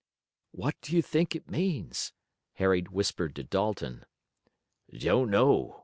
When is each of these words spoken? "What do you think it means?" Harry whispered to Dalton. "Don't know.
"What 0.49 0.81
do 0.81 0.95
you 0.95 1.03
think 1.03 1.35
it 1.35 1.47
means?" 1.51 2.11
Harry 2.53 2.81
whispered 2.81 3.35
to 3.35 3.43
Dalton. 3.43 4.03
"Don't 4.91 5.29
know. 5.29 5.79